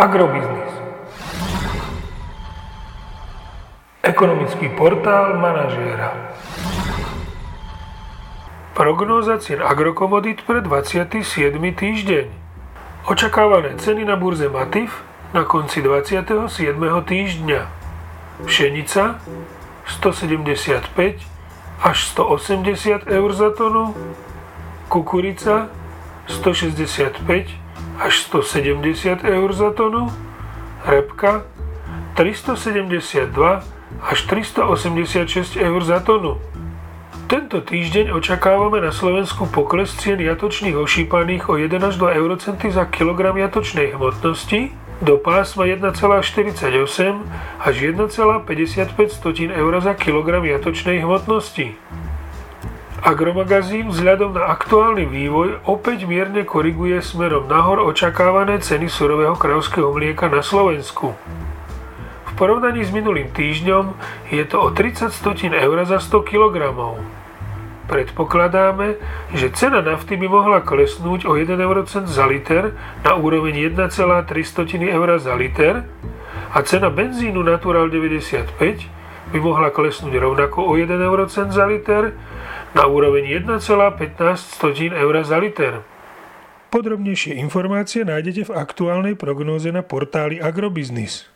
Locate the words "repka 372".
30.86-33.64